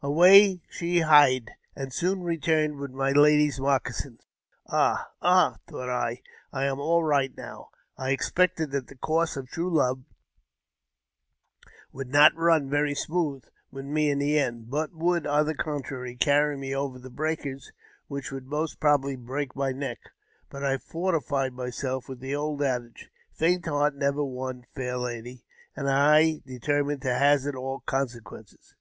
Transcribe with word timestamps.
Away 0.00 0.62
she 0.70 1.00
hied, 1.00 1.50
and 1.74 1.92
soon 1.92 2.22
returned 2.22 2.76
with 2.78 2.92
my 2.92 3.10
lady's 3.10 3.58
moccasins. 3.58 4.28
Ah, 4.68 5.10
ah! 5.20 5.56
thought 5.66 5.88
I, 5.90 6.22
I 6.52 6.66
am 6.66 6.78
all 6.78 7.02
right 7.02 7.36
now! 7.36 7.70
I 7.96 8.10
expected 8.12 8.70
that 8.70 8.86
the 8.86 8.94
course 8.94 9.36
of 9.36 9.48
true 9.48 9.74
love 9.76 10.04
would 11.92 12.12
not 12.12 12.30
run 12.36 12.70
very 12.70 12.94
smooth 12.94 13.42
with 13.72 13.86
me 13.86 14.08
in 14.08 14.20
the 14.20 14.38
end, 14.38 14.70
but 14.70 14.94
would, 14.94 15.26
on 15.26 15.46
the 15.46 15.56
contrary, 15.56 16.14
carry 16.14 16.56
me 16.56 16.72
over 16.76 17.00
breakers 17.10 17.72
which 18.06 18.30
would 18.30 18.46
most 18.46 18.78
probably 18.78 19.16
break 19.16 19.56
my 19.56 19.72
neck; 19.72 19.98
but 20.48 20.62
I 20.62 20.78
fortified 20.78 21.54
myself 21.54 22.08
with 22.08 22.20
the 22.20 22.36
old 22.36 22.62
adage, 22.62 23.10
"Faint 23.32 23.66
heart 23.66 23.96
never 23.96 24.22
won 24.24 24.62
fair 24.76 24.96
lady," 24.96 25.44
and 25.74 25.90
I 25.90 26.40
determined 26.46 27.02
to 27.02 27.14
hazard 27.14 27.56
all 27.56 27.80
consequences. 27.80 28.76